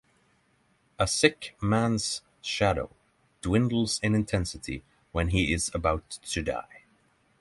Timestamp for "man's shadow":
1.61-2.89